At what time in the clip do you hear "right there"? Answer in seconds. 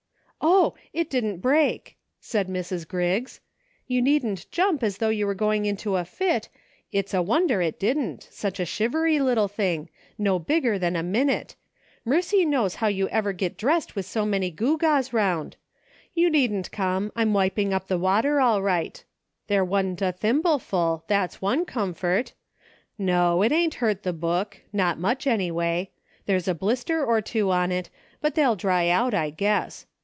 18.63-19.65